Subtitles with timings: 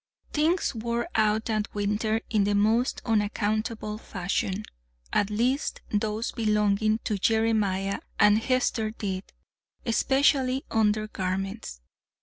[0.33, 4.63] Things wore out that winter in the most unaccountable fashion
[5.13, 9.31] at least those belonging to Jeremiah and Hester did,
[9.85, 11.81] especially undergarments.